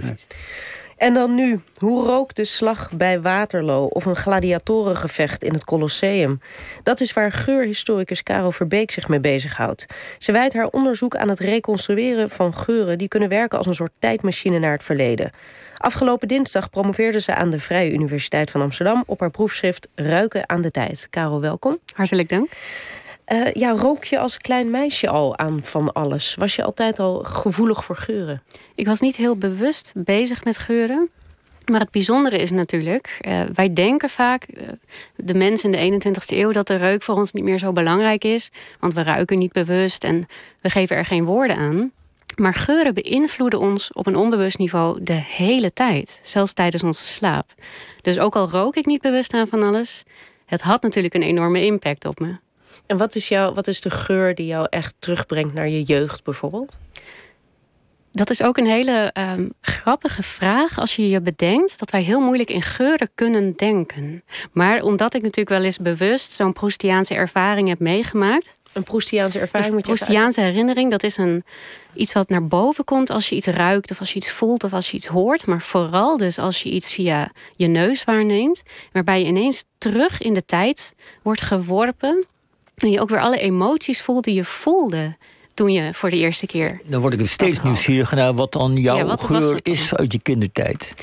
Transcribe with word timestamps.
precies. 0.00 0.26
En 0.96 1.14
dan 1.14 1.34
nu, 1.34 1.60
hoe 1.76 2.04
rook 2.04 2.34
de 2.34 2.44
slag 2.44 2.90
bij 2.92 3.20
Waterloo 3.20 3.84
of 3.84 4.04
een 4.04 4.16
gladiatorengevecht 4.16 5.42
in 5.42 5.52
het 5.52 5.64
Colosseum? 5.64 6.40
Dat 6.82 7.00
is 7.00 7.12
waar 7.12 7.32
geurhistoricus 7.32 8.22
Caro 8.22 8.50
Verbeek 8.50 8.90
zich 8.90 9.08
mee 9.08 9.20
bezighoudt. 9.20 9.86
Ze 10.18 10.32
wijdt 10.32 10.54
haar 10.54 10.66
onderzoek 10.66 11.16
aan 11.16 11.28
het 11.28 11.40
reconstrueren 11.40 12.30
van 12.30 12.54
geuren 12.54 12.98
die 12.98 13.08
kunnen 13.08 13.28
werken 13.28 13.58
als 13.58 13.66
een 13.66 13.74
soort 13.74 13.92
tijdmachine 13.98 14.58
naar 14.58 14.72
het 14.72 14.82
verleden. 14.82 15.32
Afgelopen 15.76 16.28
dinsdag 16.28 16.70
promoveerde 16.70 17.20
ze 17.20 17.34
aan 17.34 17.50
de 17.50 17.58
Vrije 17.58 17.92
Universiteit 17.92 18.50
van 18.50 18.60
Amsterdam 18.60 19.02
op 19.06 19.20
haar 19.20 19.30
proefschrift 19.30 19.88
Ruiken 19.94 20.48
aan 20.48 20.60
de 20.60 20.70
tijd. 20.70 21.06
Caro, 21.10 21.40
welkom. 21.40 21.78
Hartelijk 21.94 22.28
dank. 22.28 22.50
Uh, 23.32 23.52
ja, 23.52 23.70
rook 23.70 24.04
je 24.04 24.18
als 24.18 24.38
klein 24.38 24.70
meisje 24.70 25.08
al 25.08 25.38
aan 25.38 25.62
van 25.62 25.92
alles? 25.92 26.34
Was 26.34 26.56
je 26.56 26.64
altijd 26.64 26.98
al 26.98 27.22
gevoelig 27.22 27.84
voor 27.84 27.96
geuren? 27.96 28.42
Ik 28.74 28.86
was 28.86 29.00
niet 29.00 29.16
heel 29.16 29.36
bewust 29.36 29.92
bezig 29.96 30.44
met 30.44 30.58
geuren. 30.58 31.10
Maar 31.70 31.80
het 31.80 31.90
bijzondere 31.90 32.36
is 32.36 32.50
natuurlijk, 32.50 33.18
uh, 33.20 33.42
wij 33.54 33.72
denken 33.72 34.08
vaak, 34.08 34.46
uh, 34.48 34.68
de 35.16 35.34
mensen 35.34 35.74
in 35.74 36.00
de 36.00 36.10
21ste 36.10 36.36
eeuw, 36.36 36.52
dat 36.52 36.66
de 36.66 36.76
reuk 36.76 37.02
voor 37.02 37.14
ons 37.14 37.32
niet 37.32 37.44
meer 37.44 37.58
zo 37.58 37.72
belangrijk 37.72 38.24
is. 38.24 38.50
Want 38.80 38.94
we 38.94 39.02
ruiken 39.02 39.38
niet 39.38 39.52
bewust 39.52 40.04
en 40.04 40.26
we 40.60 40.70
geven 40.70 40.96
er 40.96 41.04
geen 41.04 41.24
woorden 41.24 41.56
aan. 41.56 41.92
Maar 42.36 42.54
geuren 42.54 42.94
beïnvloeden 42.94 43.60
ons 43.60 43.92
op 43.92 44.06
een 44.06 44.16
onbewust 44.16 44.58
niveau 44.58 45.02
de 45.02 45.12
hele 45.12 45.72
tijd, 45.72 46.20
zelfs 46.22 46.52
tijdens 46.52 46.82
onze 46.82 47.04
slaap. 47.04 47.54
Dus 48.02 48.18
ook 48.18 48.36
al 48.36 48.50
rook 48.50 48.76
ik 48.76 48.86
niet 48.86 49.00
bewust 49.00 49.34
aan 49.34 49.46
van 49.46 49.62
alles, 49.62 50.04
het 50.46 50.62
had 50.62 50.82
natuurlijk 50.82 51.14
een 51.14 51.22
enorme 51.22 51.64
impact 51.64 52.04
op 52.04 52.20
me. 52.20 52.36
En 52.86 52.96
wat 52.96 53.14
is, 53.14 53.28
jou, 53.28 53.54
wat 53.54 53.66
is 53.66 53.80
de 53.80 53.90
geur 53.90 54.34
die 54.34 54.46
jou 54.46 54.66
echt 54.70 54.94
terugbrengt 54.98 55.54
naar 55.54 55.68
je 55.68 55.82
jeugd 55.82 56.24
bijvoorbeeld? 56.24 56.78
Dat 58.14 58.30
is 58.30 58.42
ook 58.42 58.56
een 58.56 58.66
hele 58.66 59.14
um, 59.18 59.52
grappige 59.60 60.22
vraag 60.22 60.78
als 60.78 60.96
je 60.96 61.08
je 61.08 61.20
bedenkt 61.20 61.78
dat 61.78 61.90
wij 61.90 62.02
heel 62.02 62.20
moeilijk 62.20 62.50
in 62.50 62.62
geuren 62.62 63.10
kunnen 63.14 63.52
denken. 63.56 64.24
Maar 64.52 64.82
omdat 64.82 65.14
ik 65.14 65.22
natuurlijk 65.22 65.56
wel 65.56 65.64
eens 65.64 65.78
bewust 65.78 66.32
zo'n 66.32 66.52
Proustiaanse 66.52 67.14
ervaring 67.14 67.68
heb 67.68 67.78
meegemaakt. 67.78 68.58
Een 68.72 68.82
Proustiaanse 68.82 69.38
ervaring 69.38 69.74
Een 69.74 69.80
Proustiaanse 69.80 70.40
herinnering, 70.40 70.90
dat 70.90 71.02
is 71.02 71.16
een, 71.16 71.44
iets 71.94 72.12
wat 72.12 72.28
naar 72.28 72.46
boven 72.46 72.84
komt 72.84 73.10
als 73.10 73.28
je 73.28 73.36
iets 73.36 73.46
ruikt 73.46 73.90
of 73.90 74.00
als 74.00 74.10
je 74.10 74.16
iets 74.16 74.30
voelt 74.30 74.64
of 74.64 74.72
als 74.72 74.90
je 74.90 74.96
iets 74.96 75.06
hoort. 75.06 75.46
Maar 75.46 75.62
vooral 75.62 76.16
dus 76.16 76.38
als 76.38 76.62
je 76.62 76.70
iets 76.70 76.92
via 76.92 77.32
je 77.56 77.66
neus 77.66 78.04
waarneemt. 78.04 78.62
Waarbij 78.92 79.20
je 79.20 79.26
ineens 79.26 79.64
terug 79.78 80.20
in 80.20 80.34
de 80.34 80.44
tijd 80.44 80.94
wordt 81.22 81.40
geworpen 81.40 82.26
en 82.76 82.90
je 82.90 83.00
ook 83.00 83.08
weer 83.08 83.20
alle 83.20 83.38
emoties 83.38 84.02
voelt 84.02 84.24
die 84.24 84.34
je 84.34 84.44
voelde 84.44 85.16
toen 85.54 85.72
je 85.72 85.94
voor 85.94 86.10
de 86.10 86.16
eerste 86.16 86.46
keer. 86.46 86.80
Dan 86.86 87.00
word 87.00 87.20
ik 87.20 87.28
steeds 87.28 87.62
nieuwsgieriger 87.62 88.16
naar 88.16 88.34
wat 88.34 88.52
dan 88.52 88.76
jouw 88.76 89.16
geur 89.16 89.58
is 89.62 89.94
uit 89.94 90.12
je 90.12 90.20
kindertijd. 90.20 90.94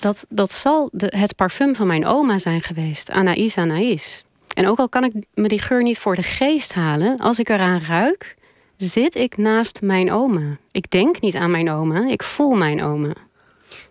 Dat, 0.00 0.26
dat 0.28 0.52
zal 0.52 0.88
de, 0.92 1.12
het 1.16 1.36
parfum 1.36 1.74
van 1.74 1.86
mijn 1.86 2.06
oma 2.06 2.38
zijn 2.38 2.62
geweest, 2.62 3.10
Anaïs 3.10 3.56
Anaïs. 3.56 4.24
En 4.54 4.68
ook 4.68 4.78
al 4.78 4.88
kan 4.88 5.04
ik 5.04 5.12
me 5.34 5.48
die 5.48 5.60
geur 5.60 5.82
niet 5.82 5.98
voor 5.98 6.14
de 6.14 6.22
geest 6.22 6.72
halen, 6.72 7.16
als 7.16 7.38
ik 7.38 7.48
eraan 7.48 7.80
ruik, 7.80 8.36
zit 8.76 9.14
ik 9.14 9.36
naast 9.36 9.80
mijn 9.82 10.12
oma. 10.12 10.58
Ik 10.70 10.90
denk 10.90 11.20
niet 11.20 11.34
aan 11.34 11.50
mijn 11.50 11.70
oma, 11.70 12.08
ik 12.08 12.22
voel 12.22 12.54
mijn 12.54 12.82
oma. 12.82 13.12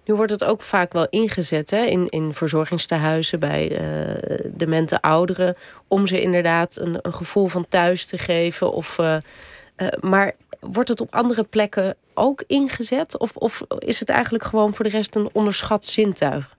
Nu 0.05 0.13
wordt 0.13 0.31
het 0.31 0.43
ook 0.43 0.61
vaak 0.61 0.93
wel 0.93 1.07
ingezet 1.09 1.69
hè, 1.71 1.85
in, 1.85 2.09
in 2.09 2.33
verzorgingstehuizen 2.33 3.39
bij 3.39 3.81
uh, 3.81 4.39
demente 4.45 5.01
ouderen. 5.01 5.55
Om 5.87 6.07
ze 6.07 6.21
inderdaad 6.21 6.77
een, 6.79 6.99
een, 7.01 7.13
gevoel 7.13 7.47
van 7.47 7.65
thuis 7.69 8.05
te 8.05 8.17
geven. 8.17 8.71
Of, 8.73 8.97
uh, 8.97 9.15
uh, 9.77 9.87
maar 9.99 10.33
wordt 10.59 10.89
het 10.89 11.01
op 11.01 11.15
andere 11.15 11.43
plekken 11.43 11.95
ook 12.13 12.43
ingezet? 12.47 13.17
Of, 13.17 13.35
of 13.35 13.61
is 13.79 13.99
het 13.99 14.09
eigenlijk 14.09 14.43
gewoon 14.43 14.73
voor 14.73 14.85
de 14.85 14.91
rest 14.91 15.15
een 15.15 15.29
onderschat 15.33 15.85
zintuig? 15.85 16.55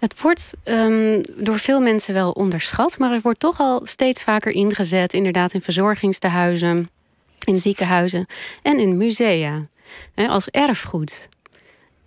Het 0.00 0.20
wordt 0.20 0.52
um, 0.64 1.22
door 1.38 1.58
veel 1.58 1.80
mensen 1.80 2.14
wel 2.14 2.30
onderschat, 2.30 2.98
maar 2.98 3.12
het 3.12 3.22
wordt 3.22 3.40
toch 3.40 3.58
al 3.60 3.80
steeds 3.86 4.22
vaker 4.22 4.52
ingezet, 4.52 5.12
inderdaad 5.14 5.52
in 5.52 5.62
verzorgingstehuizen, 5.62 6.88
in 7.44 7.60
ziekenhuizen 7.60 8.26
en 8.62 8.78
in 8.78 8.96
musea. 8.96 9.66
Als 10.14 10.48
erfgoed. 10.48 11.28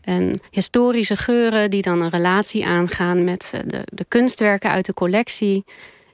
En 0.01 0.41
historische 0.49 1.15
geuren 1.15 1.69
die 1.69 1.81
dan 1.81 2.01
een 2.01 2.09
relatie 2.09 2.65
aangaan 2.65 3.23
met 3.23 3.53
de, 3.65 3.81
de 3.85 4.05
kunstwerken 4.07 4.71
uit 4.71 4.85
de 4.85 4.93
collectie, 4.93 5.63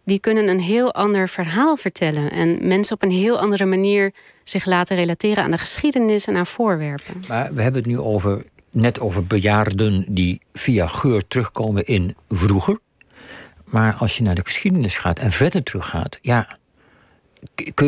die 0.03 0.19
kunnen 0.19 0.47
een 0.47 0.59
heel 0.59 0.93
ander 0.93 1.29
verhaal 1.29 1.77
vertellen. 1.77 2.31
En 2.31 2.67
mensen 2.67 2.95
op 2.95 3.03
een 3.03 3.11
heel 3.11 3.39
andere 3.39 3.65
manier 3.65 4.13
zich 4.43 4.65
laten 4.65 4.95
relateren 4.95 5.43
aan 5.43 5.51
de 5.51 5.57
geschiedenis 5.57 6.27
en 6.27 6.35
aan 6.35 6.47
voorwerpen. 6.47 7.23
Maar 7.27 7.53
we 7.53 7.61
hebben 7.61 7.81
het 7.81 7.91
nu 7.91 7.99
over, 7.99 8.45
net 8.71 8.99
over 8.99 9.25
bejaarden 9.25 10.05
die 10.07 10.41
via 10.53 10.87
geur 10.87 11.27
terugkomen 11.27 11.85
in 11.85 12.15
vroeger. 12.29 12.79
Maar 13.63 13.93
als 13.93 14.17
je 14.17 14.23
naar 14.23 14.35
de 14.35 14.45
geschiedenis 14.45 14.97
gaat 14.97 15.19
en 15.19 15.31
verder 15.31 15.63
teruggaat, 15.63 16.17
ja, 16.21 16.57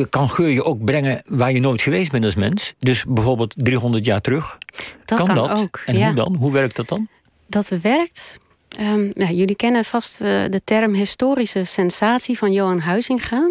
kan 0.10 0.30
geur 0.30 0.50
je 0.50 0.64
ook 0.64 0.84
brengen 0.84 1.22
waar 1.30 1.52
je 1.52 1.60
nooit 1.60 1.82
geweest 1.82 2.12
bent 2.12 2.26
als 2.26 2.36
mens? 2.36 2.74
Dus 2.80 3.06
bijvoorbeeld 3.06 3.54
300 3.58 4.06
jaar 4.06 4.22
terug? 4.22 4.58
Dat 5.06 5.18
kan, 5.18 5.28
kan 5.28 5.36
dat? 5.36 5.60
ook. 5.60 5.82
En 5.86 5.98
ja. 5.98 6.06
hoe 6.06 6.16
dan? 6.16 6.36
Hoe 6.36 6.52
werkt 6.52 6.76
dat 6.76 6.88
dan? 6.88 7.08
Dat 7.48 7.68
werkt. 7.68 8.40
Um, 8.80 9.12
nou, 9.14 9.34
jullie 9.34 9.56
kennen 9.56 9.86
vast 9.86 10.22
uh, 10.22 10.44
de 10.50 10.62
term 10.64 10.94
historische 10.94 11.64
sensatie 11.64 12.38
van 12.38 12.52
Johan 12.52 12.80
Huizinga. 12.80 13.50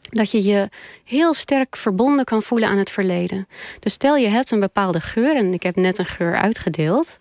Dat 0.00 0.30
je 0.30 0.42
je 0.42 0.68
heel 1.04 1.34
sterk 1.34 1.76
verbonden 1.76 2.24
kan 2.24 2.42
voelen 2.42 2.68
aan 2.68 2.78
het 2.78 2.90
verleden. 2.90 3.48
Dus 3.80 3.92
stel 3.92 4.16
je 4.16 4.28
hebt 4.28 4.50
een 4.50 4.60
bepaalde 4.60 5.00
geur, 5.00 5.36
en 5.36 5.52
ik 5.52 5.62
heb 5.62 5.76
net 5.76 5.98
een 5.98 6.06
geur 6.06 6.34
uitgedeeld. 6.34 7.18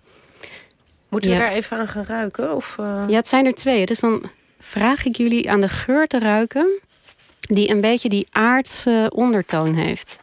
Moeten 1.09 1.30
we 1.30 1.35
ja. 1.35 1.41
daar 1.41 1.51
even 1.51 1.78
aan 1.78 1.88
gaan 1.88 2.06
ruiken? 2.06 2.56
Of, 2.56 2.78
uh... 2.80 3.03
Ja, 3.07 3.16
het 3.16 3.28
zijn 3.28 3.45
er 3.45 3.53
twee. 3.53 3.85
Dus 3.85 4.00
dan 4.00 4.24
vraag 4.59 5.06
ik 5.06 5.18
jullie 5.18 5.51
aan 5.51 5.62
de 5.62 5.69
geur 5.69 6.07
te 6.07 6.19
ruiken 6.19 6.81
die 7.53 7.69
een 7.69 7.81
beetje 7.81 8.09
die 8.09 8.27
aardse 8.31 9.11
ondertoon 9.15 9.73
heeft. 9.73 10.21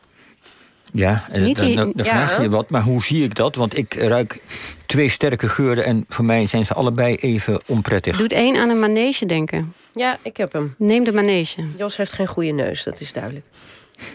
Ja, 0.92 1.24
dan, 1.32 1.92
dan, 1.94 2.06
vraag 2.06 2.42
je 2.42 2.48
wat, 2.48 2.70
maar 2.70 2.82
hoe 2.82 3.02
zie 3.02 3.24
ik 3.24 3.34
dat? 3.34 3.54
Want 3.54 3.76
ik 3.76 3.94
ruik 3.94 4.42
twee 4.86 5.08
sterke 5.08 5.48
geuren 5.48 5.84
en 5.84 6.04
voor 6.08 6.24
mij 6.24 6.46
zijn 6.46 6.66
ze 6.66 6.74
allebei 6.74 7.14
even 7.14 7.60
onprettig. 7.66 8.16
Doet 8.16 8.32
één 8.32 8.56
aan 8.56 8.68
een 8.68 8.78
manege 8.78 9.26
denken. 9.26 9.74
Ja, 9.92 10.18
ik 10.22 10.36
heb 10.36 10.52
hem. 10.52 10.74
Neem 10.78 11.04
de 11.04 11.12
manege. 11.12 11.62
Jos 11.76 11.96
heeft 11.96 12.12
geen 12.12 12.26
goede 12.26 12.50
neus, 12.50 12.82
dat 12.82 13.00
is 13.00 13.12
duidelijk. 13.12 13.44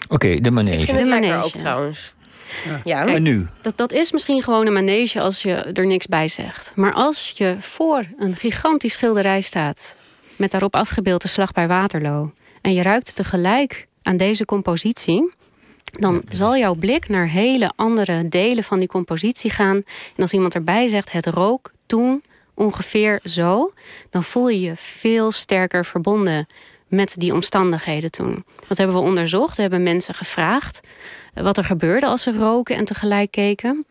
Oké, 0.04 0.14
okay, 0.14 0.40
de 0.40 0.50
manege. 0.50 0.78
Ik 0.78 0.84
vind 0.84 0.98
het 0.98 1.08
de 1.08 1.14
manege 1.14 1.44
ook 1.44 1.56
trouwens. 1.56 2.14
Ja. 2.64 2.80
ja. 2.84 3.02
Kijk, 3.02 3.16
en 3.16 3.22
nu? 3.22 3.46
Dat, 3.60 3.76
dat 3.76 3.92
is 3.92 4.12
misschien 4.12 4.42
gewoon 4.42 4.66
een 4.66 4.72
manege 4.72 5.20
als 5.20 5.42
je 5.42 5.54
er 5.54 5.86
niks 5.86 6.06
bij 6.06 6.28
zegt. 6.28 6.72
Maar 6.74 6.92
als 6.92 7.32
je 7.36 7.56
voor 7.58 8.04
een 8.18 8.36
gigantisch 8.36 8.92
schilderij 8.92 9.40
staat... 9.40 9.96
met 10.36 10.50
daarop 10.50 10.74
afgebeeld 10.74 11.22
de 11.22 11.28
slag 11.28 11.52
bij 11.52 11.68
Waterloo 11.68 12.32
en 12.66 12.74
je 12.74 12.82
ruikt 12.82 13.14
tegelijk 13.14 13.86
aan 14.02 14.16
deze 14.16 14.44
compositie, 14.44 15.32
dan 15.84 16.22
zal 16.28 16.56
jouw 16.56 16.74
blik 16.74 17.08
naar 17.08 17.28
hele 17.28 17.72
andere 17.76 18.28
delen 18.28 18.64
van 18.64 18.78
die 18.78 18.88
compositie 18.88 19.50
gaan. 19.50 19.76
En 20.16 20.22
als 20.22 20.32
iemand 20.32 20.54
erbij 20.54 20.88
zegt: 20.88 21.12
het 21.12 21.26
rook 21.26 21.72
toen 21.86 22.22
ongeveer 22.54 23.20
zo, 23.24 23.72
dan 24.10 24.24
voel 24.24 24.48
je 24.48 24.60
je 24.60 24.72
veel 24.76 25.30
sterker 25.30 25.84
verbonden 25.84 26.46
met 26.88 27.14
die 27.16 27.32
omstandigheden 27.32 28.10
toen. 28.10 28.44
Dat 28.68 28.78
hebben 28.78 28.96
we 28.96 29.02
onderzocht. 29.02 29.56
We 29.56 29.62
hebben 29.62 29.82
mensen 29.82 30.14
gevraagd 30.14 30.80
wat 31.34 31.56
er 31.56 31.64
gebeurde 31.64 32.06
als 32.06 32.22
ze 32.22 32.32
roken 32.32 32.76
en 32.76 32.84
tegelijk 32.84 33.30
keken. 33.30 33.86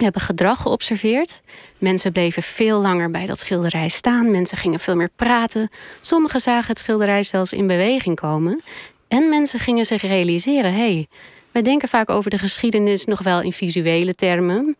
Hebben 0.00 0.22
gedrag 0.22 0.62
geobserveerd. 0.62 1.40
Mensen 1.78 2.12
bleven 2.12 2.42
veel 2.42 2.80
langer 2.80 3.10
bij 3.10 3.26
dat 3.26 3.38
schilderij 3.38 3.88
staan. 3.88 4.30
Mensen 4.30 4.58
gingen 4.58 4.80
veel 4.80 4.96
meer 4.96 5.10
praten. 5.16 5.70
Sommigen 6.00 6.40
zagen 6.40 6.68
het 6.68 6.78
schilderij 6.78 7.22
zelfs 7.22 7.52
in 7.52 7.66
beweging 7.66 8.20
komen. 8.20 8.62
En 9.08 9.28
mensen 9.28 9.60
gingen 9.60 9.84
zich 9.84 10.02
realiseren: 10.02 10.72
hé, 10.72 10.78
hey, 10.78 11.08
wij 11.52 11.62
denken 11.62 11.88
vaak 11.88 12.10
over 12.10 12.30
de 12.30 12.38
geschiedenis 12.38 13.04
nog 13.04 13.22
wel 13.22 13.40
in 13.40 13.52
visuele 13.52 14.14
termen, 14.14 14.76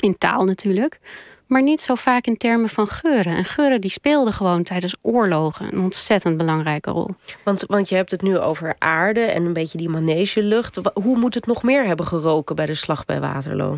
in 0.00 0.18
taal 0.18 0.44
natuurlijk, 0.44 0.98
maar 1.46 1.62
niet 1.62 1.80
zo 1.80 1.94
vaak 1.94 2.26
in 2.26 2.36
termen 2.36 2.68
van 2.68 2.86
geuren. 2.86 3.36
En 3.36 3.44
geuren 3.44 3.80
die 3.80 3.90
speelden 3.90 4.32
gewoon 4.32 4.62
tijdens 4.62 4.96
oorlogen 5.00 5.72
een 5.72 5.80
ontzettend 5.80 6.36
belangrijke 6.36 6.90
rol. 6.90 7.10
Want, 7.44 7.64
want 7.66 7.88
je 7.88 7.94
hebt 7.94 8.10
het 8.10 8.22
nu 8.22 8.38
over 8.38 8.74
aarde 8.78 9.20
en 9.20 9.44
een 9.44 9.52
beetje 9.52 9.78
die 9.78 9.88
manegelucht. 9.88 10.78
Hoe 10.94 11.16
moet 11.16 11.34
het 11.34 11.46
nog 11.46 11.62
meer 11.62 11.86
hebben 11.86 12.06
geroken 12.06 12.56
bij 12.56 12.66
de 12.66 12.74
slag 12.74 13.04
bij 13.04 13.20
Waterloo? 13.20 13.76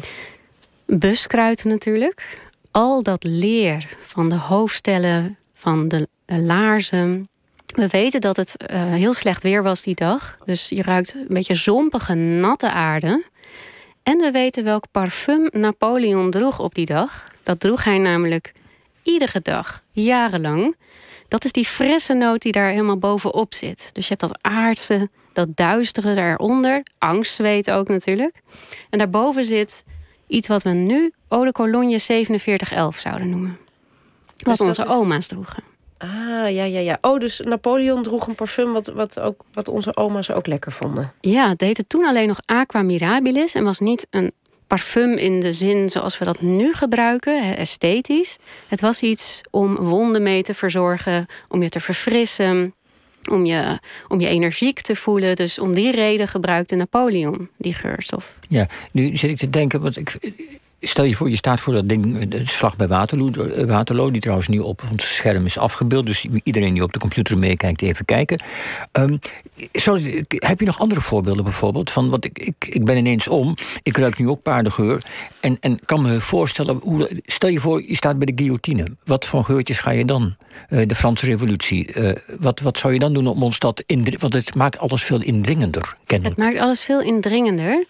Buskruid 0.86 1.64
natuurlijk. 1.64 2.38
Al 2.70 3.02
dat 3.02 3.24
leer 3.24 3.96
van 4.02 4.28
de 4.28 4.36
hoofdstellen, 4.36 5.38
van 5.52 5.88
de 5.88 6.08
laarzen. 6.26 7.28
We 7.66 7.88
weten 7.88 8.20
dat 8.20 8.36
het 8.36 8.64
uh, 8.70 8.92
heel 8.92 9.12
slecht 9.12 9.42
weer 9.42 9.62
was 9.62 9.82
die 9.82 9.94
dag. 9.94 10.38
Dus 10.44 10.68
je 10.68 10.82
ruikt 10.82 11.14
een 11.14 11.26
beetje 11.28 11.54
zompige, 11.54 12.14
natte 12.14 12.70
aarde. 12.70 13.24
En 14.02 14.18
we 14.18 14.30
weten 14.30 14.64
welk 14.64 14.84
parfum 14.90 15.48
Napoleon 15.50 16.30
droeg 16.30 16.58
op 16.58 16.74
die 16.74 16.86
dag. 16.86 17.30
Dat 17.42 17.60
droeg 17.60 17.84
hij 17.84 17.98
namelijk 17.98 18.52
iedere 19.02 19.40
dag, 19.42 19.82
jarenlang. 19.90 20.76
Dat 21.28 21.44
is 21.44 21.52
die 21.52 21.64
frisse 21.64 22.14
noot 22.14 22.42
die 22.42 22.52
daar 22.52 22.68
helemaal 22.68 22.98
bovenop 22.98 23.54
zit. 23.54 23.90
Dus 23.92 24.08
je 24.08 24.14
hebt 24.18 24.30
dat 24.30 24.42
aardse, 24.52 25.08
dat 25.32 25.56
duistere 25.56 26.14
daaronder. 26.14 26.82
Angstzweet 26.98 27.70
ook 27.70 27.88
natuurlijk. 27.88 28.40
En 28.90 28.98
daarboven 28.98 29.44
zit 29.44 29.84
iets 30.26 30.48
wat 30.48 30.62
we 30.62 30.70
nu 30.70 31.12
Eau 31.28 31.44
de 31.44 31.52
Cologne 31.52 32.00
4711 32.00 32.98
zouden 32.98 33.30
noemen. 33.30 33.58
Wat 34.36 34.56
Dus 34.58 34.66
onze 34.66 34.84
is- 34.84 34.90
oma's 34.90 35.26
droegen. 35.26 35.62
Ah, 35.98 36.10
ja, 36.50 36.64
ja, 36.64 36.78
ja. 36.78 36.98
Oh, 37.00 37.18
dus 37.20 37.40
Napoleon 37.44 38.02
droeg 38.02 38.26
een 38.26 38.34
parfum 38.34 38.72
wat, 38.72 38.86
wat, 38.86 39.20
ook, 39.20 39.40
wat 39.52 39.68
onze 39.68 39.96
oma's 39.96 40.30
ook 40.30 40.46
lekker 40.46 40.72
vonden. 40.72 41.12
Ja, 41.20 41.48
het 41.48 41.60
heette 41.60 41.86
toen 41.86 42.04
alleen 42.06 42.28
nog 42.28 42.38
Aqua 42.44 42.82
Mirabilis 42.82 43.54
en 43.54 43.64
was 43.64 43.80
niet 43.80 44.06
een 44.10 44.32
parfum 44.66 45.12
in 45.12 45.40
de 45.40 45.52
zin 45.52 45.88
zoals 45.90 46.18
we 46.18 46.24
dat 46.24 46.40
nu 46.40 46.72
gebruiken, 46.72 47.56
esthetisch. 47.56 48.36
Het 48.68 48.80
was 48.80 49.02
iets 49.02 49.40
om 49.50 49.76
wonden 49.76 50.22
mee 50.22 50.42
te 50.42 50.54
verzorgen, 50.54 51.26
om 51.48 51.62
je 51.62 51.68
te 51.68 51.80
verfrissen, 51.80 52.74
om 53.30 53.44
je, 53.44 53.78
om 54.08 54.20
je 54.20 54.28
energiek 54.28 54.80
te 54.80 54.96
voelen. 54.96 55.36
Dus 55.36 55.58
om 55.58 55.74
die 55.74 55.90
reden 55.90 56.28
gebruikte 56.28 56.74
Napoleon 56.74 57.48
die 57.56 57.74
geurstof. 57.74 58.34
Ja, 58.48 58.66
nu 58.92 59.16
zit 59.16 59.30
ik 59.30 59.36
te 59.36 59.50
denken, 59.50 59.80
want 59.80 59.96
ik, 59.96 60.18
stel 60.86 61.04
je 61.04 61.14
voor, 61.14 61.30
je 61.30 61.36
staat 61.36 61.60
voor 61.60 61.72
dat 61.72 61.88
ding, 61.88 62.28
de 62.28 62.46
slag 62.46 62.76
bij 62.76 62.86
Waterloo, 62.86 63.30
eh, 63.30 63.64
Waterloo 63.64 64.10
die 64.10 64.20
trouwens 64.20 64.48
nu 64.48 64.58
op 64.58 64.82
ons 64.90 65.14
scherm 65.14 65.44
is 65.44 65.58
afgebeeld, 65.58 66.06
dus 66.06 66.26
iedereen 66.42 66.74
die 66.74 66.82
op 66.82 66.92
de 66.92 66.98
computer 66.98 67.38
meekijkt, 67.38 67.82
even 67.82 68.04
kijken. 68.04 68.42
Sorry, 69.72 70.24
heb 70.28 70.60
je 70.60 70.66
nog 70.66 70.78
andere 70.80 71.00
voorbeelden 71.00 71.44
bijvoorbeeld? 71.44 71.90
Van, 71.90 72.10
want 72.10 72.24
ik, 72.24 72.38
ik, 72.38 72.54
ik 72.68 72.84
ben 72.84 72.96
ineens 72.96 73.28
om, 73.28 73.56
ik 73.82 73.96
ruik 73.96 74.18
nu 74.18 74.28
ook 74.28 74.42
paardengeur 74.42 75.02
en, 75.40 75.56
en 75.60 75.78
kan 75.84 76.02
me 76.02 76.20
voorstellen, 76.20 76.80
hoe, 76.82 77.22
stel 77.24 77.50
je 77.50 77.60
voor, 77.60 77.82
je 77.86 77.96
staat 77.96 78.18
bij 78.18 78.26
de 78.26 78.42
guillotine. 78.42 78.96
Wat 79.04 79.26
voor 79.26 79.44
geurtjes 79.44 79.78
ga 79.78 79.90
je 79.90 80.04
dan? 80.04 80.36
Eh, 80.68 80.86
de 80.86 80.94
Franse 80.94 81.26
revolutie. 81.26 81.92
eh, 81.92 82.12
wat, 82.40 82.60
wat 82.60 82.78
zou 82.78 82.92
je 82.92 82.98
dan 82.98 83.12
doen 83.12 83.26
om 83.26 83.42
ons 83.42 83.58
dat 83.58 83.82
indringen? 83.86 84.20
Want 84.20 84.32
het 84.32 84.54
maakt 84.54 84.78
alles 84.78 85.02
veel 85.02 85.22
indringender, 85.22 85.96
kennelijk. 86.06 86.36
Het 86.36 86.44
maakt 86.44 86.58
alles 86.58 86.84
veel 86.84 87.00
indringender. 87.00 87.86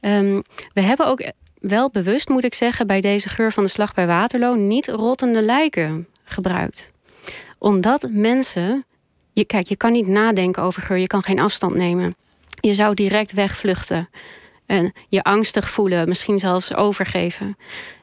Ehm, 0.00 0.40
we 0.74 0.82
hebben 0.82 1.06
ook 1.06 1.32
wel 1.60 1.90
bewust, 1.90 2.28
moet 2.28 2.44
ik 2.44 2.54
zeggen, 2.54 2.86
bij 2.86 3.00
deze 3.00 3.28
geur 3.28 3.52
van 3.52 3.62
de 3.62 3.68
slag 3.68 3.94
bij 3.94 4.06
Waterloo 4.06 4.54
niet 4.54 4.88
rottende 4.88 5.42
lijken 5.42 6.08
gebruikt. 6.24 6.90
Omdat 7.58 8.08
mensen. 8.10 8.84
Je, 9.32 9.44
kijk, 9.44 9.66
je 9.66 9.76
kan 9.76 9.92
niet 9.92 10.06
nadenken 10.06 10.62
over 10.62 10.82
geur, 10.82 10.96
je 10.96 11.06
kan 11.06 11.22
geen 11.22 11.40
afstand 11.40 11.74
nemen. 11.74 12.16
Je 12.60 12.74
zou 12.74 12.94
direct 12.94 13.32
wegvluchten. 13.32 14.08
En 14.66 14.92
je 15.08 15.22
angstig 15.22 15.70
voelen, 15.70 16.08
misschien 16.08 16.38
zelfs 16.38 16.74
overgeven. 16.74 17.56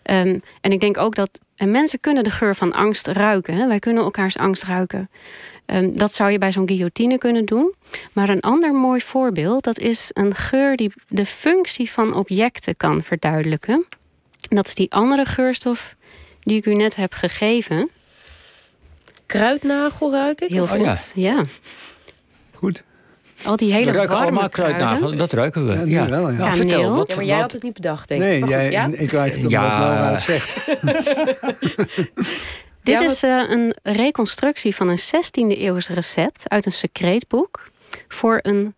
Ehm, 0.04 0.40
en 0.62 0.72
ik 0.72 0.80
denk 0.80 0.98
ook 0.98 1.16
dat. 1.16 1.40
En 1.56 1.72
mensen 1.72 2.00
kunnen 2.00 2.24
de 2.24 2.30
geur 2.32 2.56
van 2.56 2.74
angst 2.74 3.08
ruiken. 3.08 3.54
Hè? 3.56 3.68
Wij 3.68 3.80
kunnen 3.80 4.04
elkaars 4.04 4.38
angst 4.38 4.64
ruiken. 4.64 5.10
Ehm, 5.66 5.94
dat 5.94 6.14
zou 6.14 6.32
je 6.32 6.38
bij 6.38 6.52
zo'n 6.52 6.68
guillotine 6.68 7.18
kunnen 7.18 7.46
doen. 7.46 7.74
Maar 8.14 8.30
een 8.30 8.42
ander 8.42 8.74
mooi 8.74 9.02
voorbeeld, 9.02 9.64
dat 9.64 9.80
is 9.80 10.10
een 10.14 10.36
geur 10.36 10.76
die 10.76 10.92
de 11.08 11.26
functie 11.26 11.92
van 11.92 12.14
objecten 12.14 12.78
kan 12.78 13.04
verduidelijken. 13.04 13.86
En 14.50 14.56
dat 14.56 14.68
is 14.68 14.76
die 14.76 14.92
andere 14.92 15.26
geurstof 15.26 15.96
die 16.42 16.58
ik 16.58 16.66
u 16.66 16.74
net 16.76 16.96
heb 16.96 17.14
gegeven. 17.14 17.90
Kruidnagel 19.26 20.12
ruik 20.12 20.42
ik? 20.42 20.50
Heel 20.50 20.64
Oh, 20.64 20.70
goed. 20.72 20.84
ja. 20.86 20.98
ja. 21.16 21.44
Al 23.44 23.56
die 23.56 23.74
hele 23.74 23.86
we 23.86 23.92
ruiken 23.92 24.16
warme 24.16 24.32
allemaal 24.32 24.50
kruiden. 24.50 24.78
kruidnagel, 24.80 25.18
dat 25.18 25.34
ruiken 25.34 25.68
we. 25.68 25.74
Ja, 25.74 25.84
Ja, 26.04 26.10
wel, 26.10 26.30
ja. 26.32 26.38
Ja, 26.38 26.50
Kaneel. 26.50 26.56
vertel, 26.56 26.96
wat, 26.96 27.08
Ja, 27.08 27.16
maar 27.16 27.26
jij 27.26 27.40
had 27.40 27.52
het 27.52 27.64
niet 27.64 27.74
bedacht, 27.74 28.08
denk 28.08 28.22
ik. 28.22 28.28
Nee, 28.28 28.40
Maar 28.40 28.48
goed, 28.50 28.58
jij, 28.58 28.72
ja? 28.72 28.90
ik 28.92 29.12
ruik 29.12 29.28
het 29.32 29.38
omdat 29.38 29.52
Ja. 29.52 29.80
Laura 29.80 30.12
het 30.12 30.22
zegt. 30.22 30.66
Dit 32.84 33.00
Ja, 33.00 33.02
is 33.02 33.24
eh, 33.24 33.42
een 33.50 33.76
reconstructie 33.84 34.76
van 34.76 34.88
een 34.88 35.00
16e 35.00 35.58
eeuws 35.60 35.90
recept 35.90 36.50
uit 36.50 36.66
een 36.66 36.72
secreetboek 36.72 37.70
voor 38.08 38.40
een 38.42 38.76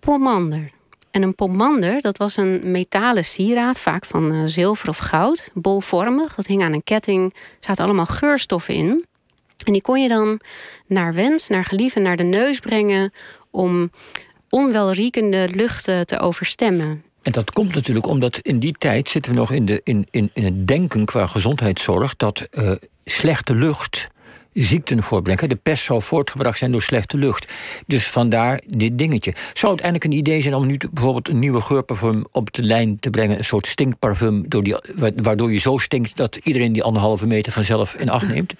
pomander. 0.00 0.70
En 1.10 1.22
een 1.22 1.34
pomander, 1.34 2.00
dat 2.00 2.18
was 2.18 2.36
een 2.36 2.70
metalen 2.70 3.24
sieraad, 3.24 3.80
vaak 3.80 4.04
van 4.04 4.32
eh, 4.32 4.38
zilver 4.46 4.88
of 4.88 4.98
goud, 4.98 5.50
bolvormig. 5.54 6.34
Dat 6.34 6.46
hing 6.46 6.62
aan 6.62 6.72
een 6.72 6.84
ketting, 6.84 7.32
er 7.34 7.40
zaten 7.60 7.84
allemaal 7.84 8.06
geurstoffen 8.06 8.74
in. 8.74 9.04
En 9.66 9.72
die 9.72 9.82
kon 9.82 10.02
je 10.02 10.08
dan 10.08 10.40
naar 10.86 11.14
wens, 11.14 11.48
naar 11.48 11.64
gelieven, 11.64 12.02
naar 12.02 12.16
de 12.16 12.22
neus 12.22 12.58
brengen 12.58 13.12
om 13.50 13.90
onwelriekende 14.48 15.48
luchten 15.54 16.06
te 16.06 16.18
overstemmen. 16.18 17.02
En 17.22 17.32
dat 17.32 17.50
komt 17.50 17.74
natuurlijk 17.74 18.06
omdat 18.06 18.38
in 18.38 18.58
die 18.58 18.74
tijd 18.78 19.08
zitten 19.08 19.32
we 19.32 19.38
nog 19.38 19.52
in, 19.52 19.64
de, 19.64 19.80
in, 19.84 20.06
in, 20.10 20.30
in 20.32 20.44
het 20.44 20.66
denken 20.66 21.04
qua 21.04 21.26
gezondheidszorg 21.26 22.16
dat 22.16 22.40
eh, 22.40 22.72
slechte 23.04 23.54
lucht 23.54 24.08
ziekten 24.52 25.02
voortbrengt. 25.02 25.48
De 25.48 25.56
pest 25.56 25.84
zou 25.84 26.02
voortgebracht 26.02 26.58
zijn 26.58 26.72
door 26.72 26.82
slechte 26.82 27.16
lucht. 27.16 27.52
Dus 27.86 28.06
vandaar 28.10 28.62
dit 28.66 28.98
dingetje. 28.98 29.34
Zou 29.52 29.74
het 29.82 30.04
een 30.04 30.12
idee 30.12 30.40
zijn 30.40 30.54
om 30.54 30.66
nu 30.66 30.76
bijvoorbeeld 30.92 31.28
een 31.28 31.38
nieuwe 31.38 31.60
geurparfum 31.60 32.24
op 32.32 32.52
de 32.52 32.62
lijn 32.62 33.00
te 33.00 33.10
brengen? 33.10 33.38
Een 33.38 33.44
soort 33.44 33.66
stinkparfum, 33.66 34.48
door 34.48 34.62
die, 34.62 34.76
wa- 34.94 35.10
waardoor 35.16 35.52
je 35.52 35.58
zo 35.58 35.78
stinkt 35.78 36.16
dat 36.16 36.36
iedereen 36.42 36.72
die 36.72 36.82
anderhalve 36.82 37.26
meter 37.26 37.52
vanzelf 37.52 37.94
in 37.94 38.08
acht 38.08 38.28
neemt? 38.28 38.54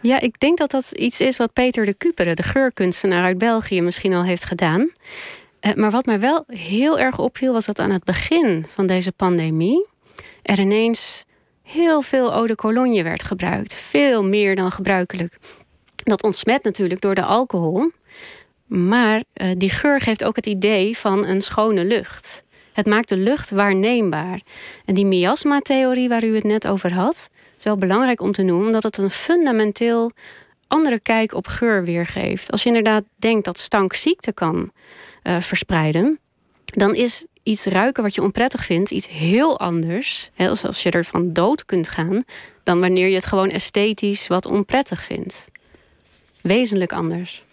Ja, 0.00 0.20
ik 0.20 0.40
denk 0.40 0.58
dat 0.58 0.70
dat 0.70 0.90
iets 0.90 1.20
is 1.20 1.36
wat 1.36 1.52
Peter 1.52 1.84
de 1.84 1.96
Cupere, 1.96 2.34
de 2.34 2.42
geurkunstenaar 2.42 3.24
uit 3.24 3.38
België, 3.38 3.80
misschien 3.80 4.14
al 4.14 4.24
heeft 4.24 4.44
gedaan. 4.44 4.90
Eh, 5.60 5.74
maar 5.74 5.90
wat 5.90 6.06
mij 6.06 6.20
wel 6.20 6.44
heel 6.46 6.98
erg 6.98 7.18
opviel, 7.18 7.52
was 7.52 7.66
dat 7.66 7.78
aan 7.78 7.90
het 7.90 8.04
begin 8.04 8.66
van 8.74 8.86
deze 8.86 9.12
pandemie 9.12 9.86
er 10.42 10.60
ineens 10.60 11.24
heel 11.64 12.02
veel 12.02 12.32
eau 12.32 12.46
de 12.46 12.54
cologne 12.54 13.02
werd 13.02 13.22
gebruikt. 13.22 13.74
Veel 13.74 14.24
meer 14.24 14.56
dan 14.56 14.72
gebruikelijk. 14.72 15.38
Dat 15.96 16.22
ontsmet 16.22 16.64
natuurlijk 16.64 17.00
door 17.00 17.14
de 17.14 17.24
alcohol. 17.24 17.90
Maar 18.66 19.24
eh, 19.32 19.50
die 19.56 19.70
geur 19.70 20.00
geeft 20.00 20.24
ook 20.24 20.36
het 20.36 20.46
idee 20.46 20.98
van 20.98 21.26
een 21.26 21.40
schone 21.40 21.84
lucht. 21.84 22.42
Het 22.72 22.86
maakt 22.86 23.08
de 23.08 23.16
lucht 23.16 23.50
waarneembaar. 23.50 24.40
En 24.84 24.94
die 24.94 25.06
miasma-theorie 25.06 26.08
waar 26.08 26.24
u 26.24 26.34
het 26.34 26.44
net 26.44 26.68
over 26.68 26.92
had, 26.92 27.30
is 27.56 27.64
wel 27.64 27.76
belangrijk 27.76 28.20
om 28.20 28.32
te 28.32 28.42
noemen, 28.42 28.66
omdat 28.66 28.82
het 28.82 28.96
een 28.96 29.10
fundamenteel 29.10 30.10
andere 30.66 31.00
kijk 31.00 31.34
op 31.34 31.46
geur 31.46 31.84
weergeeft. 31.84 32.50
Als 32.50 32.62
je 32.62 32.68
inderdaad 32.68 33.04
denkt 33.16 33.44
dat 33.44 33.58
stank 33.58 33.94
ziekte 33.94 34.32
kan 34.32 34.72
eh, 35.22 35.40
verspreiden, 35.40 36.18
dan 36.64 36.94
is 36.94 37.26
iets 37.44 37.64
ruiken 37.64 38.02
wat 38.02 38.14
je 38.14 38.22
onprettig 38.22 38.64
vindt 38.64 38.90
iets 38.90 39.08
heel 39.08 39.58
anders. 39.58 40.30
Hè, 40.34 40.48
als, 40.48 40.64
als 40.64 40.82
je 40.82 40.90
ervan 40.90 41.32
dood 41.32 41.64
kunt 41.64 41.88
gaan, 41.88 42.24
dan 42.62 42.80
wanneer 42.80 43.08
je 43.08 43.14
het 43.14 43.26
gewoon 43.26 43.50
esthetisch 43.50 44.26
wat 44.26 44.46
onprettig 44.46 45.04
vindt. 45.04 45.48
Wezenlijk 46.40 46.92
anders. 46.92 47.44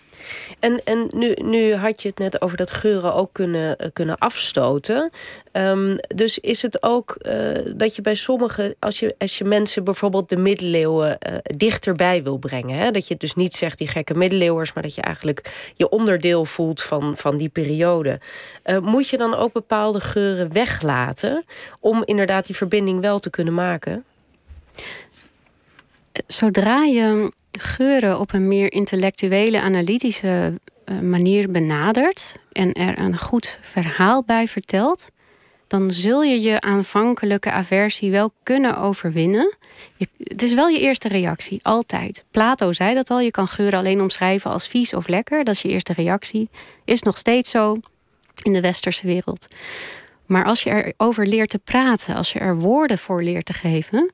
En, 0.59 0.81
en 0.83 1.09
nu, 1.15 1.33
nu 1.33 1.73
had 1.73 2.01
je 2.01 2.07
het 2.07 2.18
net 2.18 2.41
over 2.41 2.57
dat 2.57 2.71
geuren 2.71 3.13
ook 3.13 3.29
kunnen, 3.31 3.77
eh, 3.77 3.89
kunnen 3.94 4.18
afstoten. 4.18 5.09
Ehm, 5.51 5.97
dus 6.15 6.39
is 6.39 6.62
het 6.62 6.83
ook 6.83 7.15
eh, 7.15 7.73
dat 7.75 7.95
je 7.95 8.01
bij 8.01 8.15
sommige, 8.15 8.75
als 8.79 9.00
je, 9.00 9.15
als 9.18 9.38
je 9.38 9.44
mensen 9.44 9.83
bijvoorbeeld 9.83 10.29
de 10.29 10.38
middeleeuwen 10.38 11.19
eh, 11.19 11.33
dichterbij 11.57 12.23
wil 12.23 12.37
brengen, 12.37 12.78
hè? 12.78 12.92
dat 12.92 13.07
je 13.07 13.18
dus 13.18 13.35
niet 13.35 13.54
zegt 13.54 13.78
die 13.78 13.87
gekke 13.87 14.13
middeleeuwers, 14.13 14.73
maar 14.73 14.83
dat 14.83 14.95
je 14.95 15.01
eigenlijk 15.01 15.71
je 15.75 15.90
onderdeel 15.90 16.45
voelt 16.45 16.81
van, 16.81 17.18
van 17.18 17.37
die 17.37 17.49
periode. 17.49 18.19
Moet 18.81 19.09
je 19.09 19.18
dan 19.18 19.35
ook 19.35 19.54
bepaalde 19.54 19.99
geuren 19.99 20.54
weglaten 20.54 21.45
om 21.80 22.01
inderdaad 22.06 22.45
die 22.45 22.56
verbinding 22.56 23.01
wel 23.01 23.19
te 23.19 23.30
kunnen 23.30 23.54
maken? 23.54 24.06
Zodra 26.28 26.83
je 26.83 27.31
geuren 27.51 28.19
op 28.19 28.33
een 28.33 28.47
meer 28.47 28.71
intellectuele, 28.71 29.61
analytische 29.61 30.59
eh, 30.85 30.99
manier 30.99 31.51
benadert 31.51 32.35
en 32.51 32.73
er 32.73 32.99
een 32.99 33.17
goed 33.17 33.59
verhaal 33.61 34.23
bij 34.23 34.47
vertelt, 34.47 35.09
dan 35.67 35.91
zul 35.91 36.23
je 36.23 36.41
je 36.41 36.61
aanvankelijke 36.61 37.51
aversie 37.51 38.11
wel 38.11 38.31
kunnen 38.43 38.77
overwinnen. 38.77 39.55
Het 40.17 40.43
is 40.43 40.53
wel 40.53 40.67
je 40.67 40.79
eerste 40.79 41.07
reactie, 41.07 41.59
altijd. 41.63 42.25
Plato 42.31 42.71
zei 42.71 42.93
dat 42.93 43.09
al, 43.09 43.19
je 43.19 43.31
kan 43.31 43.47
geuren 43.47 43.79
alleen 43.79 44.01
omschrijven 44.01 44.51
als 44.51 44.67
vies 44.67 44.93
of 44.93 45.07
lekker. 45.07 45.43
Dat 45.43 45.55
is 45.55 45.61
je 45.61 45.69
eerste 45.69 45.93
reactie. 45.93 46.49
Is 46.85 47.01
nog 47.01 47.17
steeds 47.17 47.49
zo 47.49 47.77
in 48.43 48.53
de 48.53 48.61
westerse 48.61 49.07
wereld. 49.07 49.47
Maar 50.25 50.45
als 50.45 50.63
je 50.63 50.93
erover 50.97 51.27
leert 51.27 51.49
te 51.49 51.59
praten, 51.59 52.15
als 52.15 52.33
je 52.33 52.39
er 52.39 52.59
woorden 52.59 52.97
voor 52.97 53.23
leert 53.23 53.45
te 53.45 53.53
geven, 53.53 54.11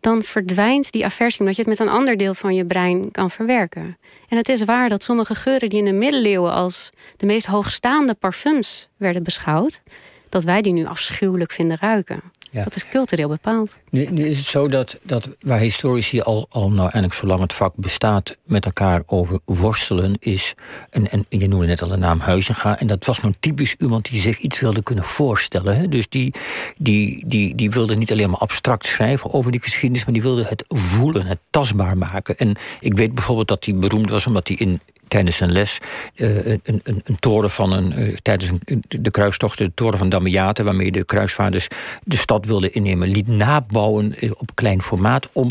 dan 0.00 0.22
verdwijnt 0.22 0.92
die 0.92 1.04
aversie 1.04 1.40
omdat 1.40 1.56
je 1.56 1.62
het 1.62 1.70
met 1.70 1.80
een 1.80 1.94
ander 1.94 2.16
deel 2.16 2.34
van 2.34 2.54
je 2.54 2.64
brein 2.64 3.10
kan 3.10 3.30
verwerken. 3.30 3.98
En 4.28 4.36
het 4.36 4.48
is 4.48 4.64
waar 4.64 4.88
dat 4.88 5.02
sommige 5.02 5.34
geuren 5.34 5.68
die 5.68 5.78
in 5.78 5.84
de 5.84 5.92
middeleeuwen 5.92 6.52
als 6.52 6.90
de 7.16 7.26
meest 7.26 7.46
hoogstaande 7.46 8.14
parfums 8.14 8.88
werden 8.96 9.22
beschouwd, 9.22 9.82
dat 10.28 10.44
wij 10.44 10.62
die 10.62 10.72
nu 10.72 10.86
afschuwelijk 10.86 11.52
vinden 11.52 11.76
ruiken. 11.80 12.22
Ja. 12.50 12.64
Dat 12.64 12.76
is 12.76 12.88
cultureel 12.88 13.28
bepaald. 13.28 13.78
Nu, 13.90 14.06
nu 14.06 14.26
is 14.26 14.36
het 14.36 14.46
zo 14.46 14.68
dat, 14.68 14.98
dat 15.02 15.28
waar 15.40 15.58
historici 15.58 16.20
al, 16.20 16.46
al 16.48 16.68
nou 16.68 16.80
eigenlijk 16.80 17.14
zolang 17.14 17.40
het 17.40 17.52
vak 17.52 17.72
bestaat 17.76 18.36
met 18.44 18.64
elkaar 18.64 19.02
over 19.06 19.38
worstelen 19.44 20.14
is. 20.18 20.54
En, 20.90 21.10
en 21.10 21.26
je 21.28 21.48
noemde 21.48 21.66
net 21.66 21.82
al 21.82 21.88
de 21.88 21.96
naam 21.96 22.20
Huizinga. 22.20 22.78
En 22.78 22.86
dat 22.86 23.04
was 23.04 23.20
nou 23.20 23.34
typisch 23.40 23.74
iemand 23.78 24.10
die 24.10 24.20
zich 24.20 24.38
iets 24.38 24.60
wilde 24.60 24.82
kunnen 24.82 25.04
voorstellen. 25.04 25.76
Hè? 25.76 25.88
Dus 25.88 26.08
die, 26.08 26.34
die, 26.76 27.24
die, 27.26 27.54
die 27.54 27.70
wilde 27.70 27.96
niet 27.96 28.12
alleen 28.12 28.30
maar 28.30 28.40
abstract 28.40 28.84
schrijven 28.84 29.32
over 29.32 29.50
die 29.50 29.62
geschiedenis, 29.62 30.04
maar 30.04 30.14
die 30.14 30.22
wilde 30.22 30.44
het 30.44 30.64
voelen, 30.68 31.26
het 31.26 31.38
tastbaar 31.50 31.98
maken. 31.98 32.38
En 32.38 32.56
ik 32.80 32.96
weet 32.96 33.14
bijvoorbeeld 33.14 33.48
dat 33.48 33.64
hij 33.64 33.74
beroemd 33.74 34.10
was 34.10 34.26
omdat 34.26 34.48
hij 34.48 34.56
in 34.56 34.80
tijdens 35.10 35.40
een 35.40 35.52
les 35.52 35.78
een, 36.14 36.60
een, 36.62 36.80
een, 36.84 37.18
toren 37.18 37.50
van 37.50 37.72
een. 37.72 38.18
tijdens 38.22 38.50
een, 38.64 38.84
de 38.88 39.10
kruistocht, 39.10 39.58
de 39.58 39.74
toren 39.74 39.98
van 39.98 40.08
Damiate, 40.08 40.62
waarmee 40.62 40.90
de 40.90 41.04
kruisvaarders 41.04 41.68
de 42.04 42.16
stad 42.16 42.46
wilden 42.46 42.72
innemen, 42.72 43.08
liet 43.08 43.26
nabouwen 43.26 44.14
op 44.38 44.54
klein 44.54 44.82
formaat 44.82 45.30
om 45.32 45.50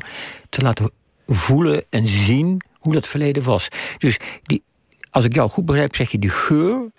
te 0.49 0.61
laten 0.61 0.91
voelen 1.25 1.83
en 1.89 2.07
zien 2.07 2.61
hoe 2.73 2.93
dat 2.93 3.07
verleden 3.07 3.43
was. 3.43 3.67
Dus 3.97 4.17
die, 4.43 4.63
als 5.09 5.25
ik 5.25 5.33
jou 5.33 5.49
goed 5.49 5.65
begrijp, 5.65 5.95
zeg 5.95 6.11
je 6.11 6.19
die 6.19 6.29
geur 6.29 6.91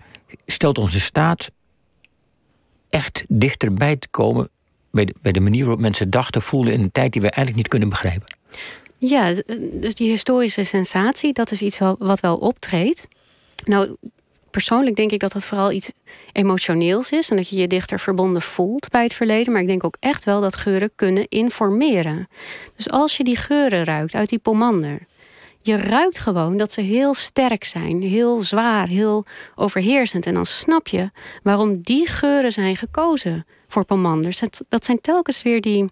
stelt 0.47 0.79
ons 0.79 1.05
staat 1.05 1.51
echt 2.89 3.25
dichterbij 3.29 3.97
te 3.97 4.09
komen 4.09 4.49
bij 4.91 5.05
de, 5.05 5.15
bij 5.23 5.33
de 5.33 5.41
manier 5.41 5.61
waarop 5.61 5.81
mensen 5.81 6.11
dachten, 6.11 6.43
voelden 6.43 6.73
in 6.73 6.83
een 6.83 6.93
tijd 6.93 7.13
die 7.13 7.21
we 7.21 7.31
eigenlijk 7.31 7.57
niet 7.57 7.69
kunnen 7.69 7.89
begrijpen. 7.89 8.37
Ja, 9.03 9.35
dus 9.73 9.95
die 9.95 10.11
historische 10.11 10.65
sensatie, 10.65 11.33
dat 11.33 11.51
is 11.51 11.63
iets 11.63 11.79
wat 11.99 12.21
wel 12.21 12.37
optreedt. 12.37 13.09
Nou, 13.65 13.97
persoonlijk 14.51 14.97
denk 14.97 15.11
ik 15.11 15.21
dat 15.21 15.33
dat 15.33 15.45
vooral 15.45 15.73
iets 15.73 15.93
emotioneels 16.33 17.11
is 17.11 17.31
en 17.31 17.37
dat 17.37 17.49
je 17.49 17.59
je 17.59 17.67
dichter 17.67 18.01
verbonden 18.01 18.43
voelt 18.43 18.89
bij 18.89 19.03
het 19.03 19.15
verleden. 19.15 19.53
Maar 19.53 19.63
ik 19.63 19.69
denk 19.69 19.85
ook 19.85 19.97
echt 20.01 20.25
wel 20.25 20.41
dat 20.41 20.57
geuren 20.57 20.91
kunnen 20.95 21.29
informeren. 21.29 22.29
Dus 22.77 22.91
als 22.91 23.17
je 23.17 23.25
die 23.25 23.37
geuren 23.37 23.85
ruikt 23.85 24.15
uit 24.15 24.29
die 24.29 24.39
pomander, 24.39 25.07
je 25.63 25.77
ruikt 25.77 26.19
gewoon 26.19 26.57
dat 26.57 26.73
ze 26.73 26.81
heel 26.81 27.15
sterk 27.15 27.65
zijn, 27.65 28.03
heel 28.03 28.41
zwaar, 28.41 28.89
heel 28.89 29.25
overheersend. 29.55 30.27
En 30.27 30.35
dan 30.35 30.47
snap 30.47 30.89
je 30.89 31.11
waarom 31.43 31.81
die 31.83 32.07
geuren 32.07 32.53
zijn 32.53 32.77
gekozen 32.77 33.47
voor 33.69 33.85
pomanders. 33.85 34.41
Dat 34.69 34.85
zijn 34.85 35.01
telkens 35.01 35.43
weer 35.43 35.61
die 35.61 35.85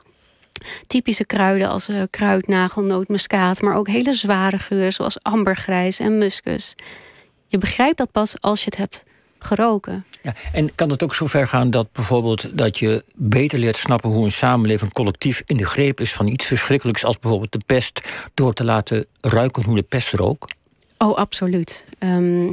typische 0.87 1.25
kruiden 1.25 1.69
als 1.69 1.88
uh, 1.88 2.03
kruidnagel, 2.11 2.83
nootmuskaat, 2.83 3.61
maar 3.61 3.75
ook 3.75 3.88
hele 3.88 4.12
zware 4.12 4.59
geuren 4.59 4.93
zoals 4.93 5.23
ambergrijs 5.23 5.99
en 5.99 6.19
muskus. 6.19 6.75
Je 7.47 7.59
begrijpt 7.59 7.99
dat 7.99 8.12
pas 8.12 8.41
als 8.41 8.59
je 8.59 8.65
het 8.65 8.77
hebt 8.77 9.05
geroken. 9.38 10.05
Ja, 10.23 10.35
en 10.53 10.75
kan 10.75 10.91
het 10.91 11.03
ook 11.03 11.15
zover 11.15 11.47
gaan 11.47 11.71
dat 11.71 11.93
bijvoorbeeld 11.93 12.59
dat 12.59 12.79
je 12.79 13.05
beter 13.15 13.59
leert 13.59 13.77
snappen 13.77 14.11
hoe 14.11 14.25
een 14.25 14.33
samenleving 14.33 14.93
collectief 14.93 15.43
in 15.47 15.57
de 15.57 15.67
greep 15.67 16.00
is 16.00 16.12
van 16.12 16.27
iets 16.27 16.45
verschrikkelijks 16.45 17.05
als 17.05 17.19
bijvoorbeeld 17.19 17.53
de 17.53 17.61
pest, 17.67 18.00
door 18.35 18.53
te 18.53 18.65
laten 18.65 19.07
ruiken 19.21 19.65
hoe 19.65 19.75
de 19.75 19.83
pest 19.83 20.12
rook? 20.12 20.49
Oh, 20.99 21.17
absoluut. 21.17 21.85
Ehm, 21.99 22.53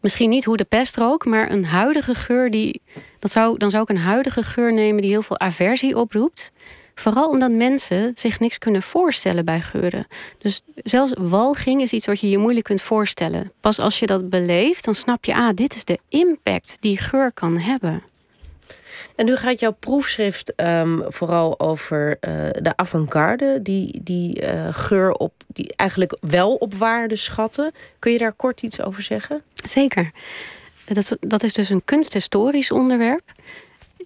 misschien 0.00 0.28
niet 0.28 0.44
hoe 0.44 0.56
de 0.56 0.64
pest 0.64 0.96
rook, 0.96 1.24
maar 1.24 1.50
een 1.50 1.64
huidige 1.64 2.14
geur 2.14 2.50
die. 2.50 2.82
Dat 3.18 3.30
zou, 3.30 3.58
dan 3.58 3.70
zou 3.70 3.82
ik 3.82 3.88
een 3.88 3.98
huidige 3.98 4.42
geur 4.42 4.72
nemen 4.72 5.02
die 5.02 5.10
heel 5.10 5.22
veel 5.22 5.38
aversie 5.38 5.96
oproept. 5.96 6.52
Vooral 6.94 7.28
omdat 7.28 7.50
mensen 7.50 8.12
zich 8.14 8.40
niks 8.40 8.58
kunnen 8.58 8.82
voorstellen 8.82 9.44
bij 9.44 9.60
geuren. 9.60 10.06
Dus 10.38 10.62
zelfs 10.76 11.12
walging 11.18 11.82
is 11.82 11.92
iets 11.92 12.06
wat 12.06 12.20
je 12.20 12.28
je 12.28 12.38
moeilijk 12.38 12.66
kunt 12.66 12.82
voorstellen. 12.82 13.52
Pas 13.60 13.78
als 13.78 13.98
je 13.98 14.06
dat 14.06 14.28
beleeft, 14.28 14.84
dan 14.84 14.94
snap 14.94 15.24
je, 15.24 15.34
ah, 15.34 15.54
dit 15.54 15.74
is 15.74 15.84
de 15.84 15.98
impact 16.08 16.76
die 16.80 16.98
geur 16.98 17.32
kan 17.32 17.58
hebben. 17.58 18.02
En 19.16 19.24
nu 19.24 19.36
gaat 19.36 19.60
jouw 19.60 19.76
proefschrift 19.80 20.54
ehm, 20.54 21.00
vooral 21.06 21.60
over 21.60 22.08
uh, 22.08 22.48
de 22.60 22.76
avant-garde, 22.76 23.62
die, 23.62 24.00
die 24.02 24.42
uh, 24.42 24.68
geur 24.70 25.12
op, 25.12 25.32
die 25.46 25.72
eigenlijk 25.76 26.16
wel 26.20 26.54
op 26.54 26.74
waarde 26.74 27.16
schatten. 27.16 27.72
Kun 27.98 28.12
je 28.12 28.18
daar 28.18 28.32
kort 28.32 28.62
iets 28.62 28.80
over 28.80 29.02
zeggen? 29.02 29.42
Zeker. 29.54 30.10
Dat, 30.84 31.16
dat 31.20 31.42
is 31.42 31.52
dus 31.52 31.70
een 31.70 31.84
kunsthistorisch 31.84 32.70
onderwerp 32.70 33.32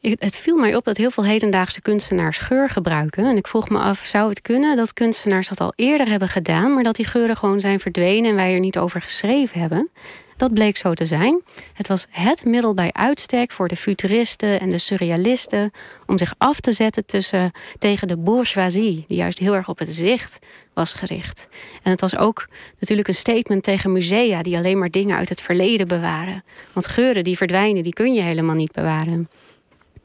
het 0.01 0.37
viel 0.37 0.57
mij 0.57 0.77
op 0.77 0.85
dat 0.85 0.97
heel 0.97 1.11
veel 1.11 1.25
hedendaagse 1.25 1.81
kunstenaars 1.81 2.39
geur 2.39 2.69
gebruiken. 2.69 3.25
En 3.25 3.37
ik 3.37 3.47
vroeg 3.47 3.69
me 3.69 3.79
af, 3.79 3.99
zou 3.99 4.29
het 4.29 4.43
kunnen 4.43 4.77
dat 4.77 4.93
kunstenaars 4.93 5.49
dat 5.49 5.61
al 5.61 5.73
eerder 5.77 6.09
hebben 6.09 6.29
gedaan, 6.29 6.75
maar 6.75 6.83
dat 6.83 6.97
die 6.97 7.07
geuren 7.07 7.37
gewoon 7.37 7.61
zijn 7.61 7.81
verdwenen 7.81 8.31
en 8.31 8.37
wij 8.37 8.55
er 8.55 8.61
niet 8.61 8.79
over 8.79 9.01
geschreven 9.01 9.61
hebben? 9.61 9.91
Dat 10.37 10.55
bleek 10.55 10.77
zo 10.77 10.93
te 10.95 11.07
zijn. 11.07 11.43
Het 11.73 11.89
was 11.89 12.07
het 12.11 12.45
middel 12.45 12.75
bij 12.75 12.93
uitstek 12.93 13.51
voor 13.51 13.69
de 13.69 13.77
futuristen 13.77 14.61
en 14.61 14.69
de 14.69 14.79
surrealisten 14.79 15.71
om 16.07 16.19
zich 16.19 16.35
af 16.39 16.61
te 16.61 16.73
zetten 16.73 17.07
tussen, 17.07 17.53
tegen 17.79 18.09
de 18.09 18.17
bourgeoisie, 18.17 19.05
die 19.09 19.17
juist 19.17 19.39
heel 19.39 19.55
erg 19.55 19.69
op 19.69 19.79
het 19.79 19.93
zicht 19.93 20.39
was 20.75 20.95
gericht. 20.95 21.49
En 21.83 21.91
het 21.91 22.01
was 22.01 22.17
ook 22.17 22.49
natuurlijk 22.79 23.09
een 23.09 23.15
statement 23.15 23.63
tegen 23.63 23.93
musea 23.93 24.43
die 24.43 24.57
alleen 24.57 24.79
maar 24.79 24.91
dingen 24.91 25.17
uit 25.17 25.29
het 25.29 25.41
verleden 25.41 25.89
bewaren. 25.89 26.45
Want 26.73 26.87
geuren 26.87 27.25
die 27.25 27.37
verdwijnen, 27.37 27.83
die 27.83 27.93
kun 27.93 28.15
je 28.15 28.23
helemaal 28.23 28.55
niet 28.55 28.73
bewaren. 28.73 29.29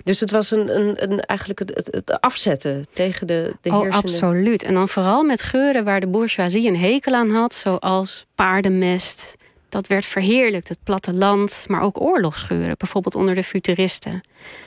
Dus 0.03 0.19
het 0.19 0.31
was 0.31 0.51
een, 0.51 0.75
een, 0.75 1.11
een 1.11 1.19
eigenlijk 1.19 1.59
het, 1.59 1.89
het, 1.91 2.21
afzetten 2.21 2.85
tegen 2.93 3.27
de, 3.27 3.53
de 3.61 3.69
oh, 3.69 3.89
absoluut. 3.89 4.63
En 4.63 4.73
dan 4.73 4.87
vooral 4.87 5.23
met 5.23 5.41
geuren 5.41 5.83
waar 5.83 5.99
de 5.99 6.07
bourgeoisie 6.07 6.67
een 6.67 6.79
hekel 6.79 7.13
aan 7.13 7.29
had, 7.29 7.53
zoals 7.53 8.25
paardenmest. 8.35 9.35
Dat 9.69 9.87
werd 9.87 10.05
verheerlijkt, 10.05 10.69
het 10.69 10.83
platteland, 10.83 11.65
maar 11.67 11.81
ook 11.81 12.01
oorlogsgeuren, 12.01 12.75
bijvoorbeeld 12.77 13.15
onder 13.15 13.35
de 13.35 13.43
futuristen. 13.43 14.21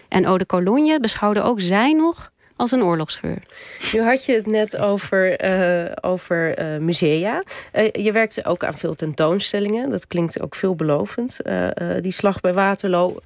En 0.08 0.24
Eau 0.24 0.38
de 0.38 0.46
Cologne 0.46 1.00
beschouwde 1.00 1.42
ook 1.42 1.60
zij 1.60 1.92
nog 1.92 2.32
als 2.56 2.72
een 2.72 2.82
oorlogsgeur. 2.82 3.38
Nu 3.92 4.02
had 4.02 4.24
je 4.24 4.32
het 4.32 4.46
net 4.46 4.76
over, 4.76 5.44
uh, 5.44 5.92
over 6.00 6.58
uh, 6.74 6.80
musea. 6.80 7.42
Uh, 7.74 7.90
je 7.92 8.12
werkte 8.12 8.44
ook 8.44 8.64
aan 8.64 8.74
veel 8.74 8.94
tentoonstellingen. 8.94 9.90
Dat 9.90 10.06
klinkt 10.06 10.40
ook 10.40 10.54
veelbelovend. 10.54 11.38
die 12.00 12.12
slag 12.12 12.40
bij 12.40 12.54
Waterloo 12.54 13.16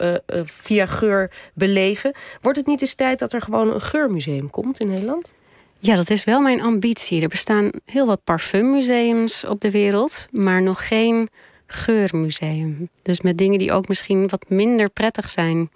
via 0.45 0.87
geur 0.87 1.31
beleven. 1.55 2.13
Wordt 2.41 2.59
het 2.59 2.67
niet 2.67 2.81
eens 2.81 2.95
tijd 2.95 3.19
dat 3.19 3.33
er 3.33 3.41
gewoon 3.41 3.75
een 3.75 3.81
geurmuseum 3.81 4.51
komt 4.51 4.81
in 4.81 4.89
Nederland? 4.89 5.33
Ja, 5.79 5.97
dat 5.97 6.11
is 6.11 6.25
wel 6.25 6.41
mijn 6.41 6.63
ambitie. 6.63 7.23
Er 7.23 7.29
bestaan 7.29 7.71
heel 7.85 8.07
wat 8.07 8.25
parfummuseums 8.25 9.45
op 9.45 9.61
de 9.61 9.71
wereld, 9.71 10.29
maar 10.31 10.63
nog 10.63 10.87
geen 10.87 11.29
geurmuseum. 11.67 12.89
Dus 13.03 13.21
met 13.21 13.39
dingen 13.39 13.59
die 13.59 13.73
ook 13.73 13.89
misschien 13.89 14.29
wat 14.29 14.45
minder 14.49 14.91
prettig 14.91 15.31
zijn 15.31 15.71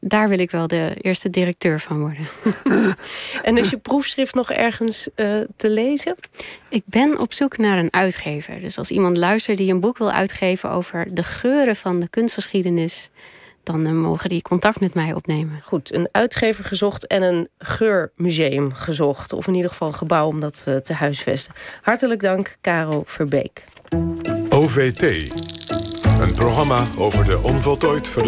daar 0.00 0.28
wil 0.28 0.38
ik 0.38 0.50
wel 0.50 0.66
de 0.66 0.94
eerste 1.00 1.30
directeur 1.30 1.80
van 1.80 2.00
worden. 2.00 2.26
en 3.42 3.56
is 3.58 3.70
je 3.70 3.78
proefschrift 3.78 4.34
nog 4.34 4.50
ergens 4.50 5.08
uh, 5.16 5.40
te 5.56 5.70
lezen? 5.70 6.14
Ik 6.68 6.82
ben 6.84 7.18
op 7.18 7.32
zoek 7.32 7.58
naar 7.58 7.78
een 7.78 7.92
uitgever. 7.92 8.60
Dus 8.60 8.78
als 8.78 8.90
iemand 8.90 9.16
luistert 9.16 9.58
die 9.58 9.72
een 9.72 9.80
boek 9.80 9.98
wil 9.98 10.10
uitgeven 10.10 10.70
over 10.70 11.14
de 11.14 11.22
geuren 11.22 11.76
van 11.76 12.00
de 12.00 12.08
kunstgeschiedenis, 12.08 13.10
dan 13.62 13.86
uh, 13.86 13.92
mogen 13.92 14.28
die 14.28 14.42
contact 14.42 14.80
met 14.80 14.94
mij 14.94 15.12
opnemen. 15.12 15.60
Goed, 15.62 15.94
een 15.94 16.08
uitgever 16.10 16.64
gezocht 16.64 17.06
en 17.06 17.22
een 17.22 17.48
geurmuseum 17.58 18.72
gezocht. 18.72 19.32
Of 19.32 19.46
in 19.46 19.54
ieder 19.54 19.70
geval 19.70 19.88
een 19.88 19.94
gebouw 19.94 20.26
om 20.26 20.40
dat 20.40 20.64
uh, 20.68 20.76
te 20.76 20.92
huisvesten. 20.92 21.54
Hartelijk 21.82 22.20
dank, 22.20 22.56
Caro 22.60 23.02
Verbeek. 23.04 23.64
OVT, 24.48 25.02
een 26.20 26.34
programma 26.34 26.86
over 26.96 27.24
de 27.24 27.42
onvoltooid 27.42 28.08
verleden. 28.08 28.26